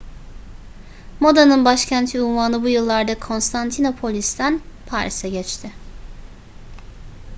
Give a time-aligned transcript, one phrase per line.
[1.19, 5.71] modanın başkenti unvanı bu yıllarda konstantinopolis'ten paris'e geçti